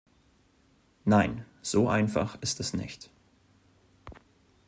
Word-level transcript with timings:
Nein, 1.05 1.45
so 1.61 1.87
einfach 1.87 2.35
ist 2.41 2.59
es 2.59 2.73
nicht. 2.73 3.11